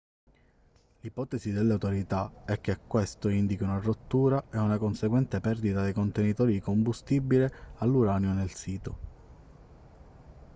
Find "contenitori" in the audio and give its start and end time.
5.93-6.53